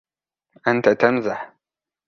أنت 0.67 0.89
تمزح! 0.89 1.53